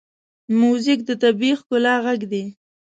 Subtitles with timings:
[0.59, 2.43] موزیک د طبیعي ښکلا غږ دی.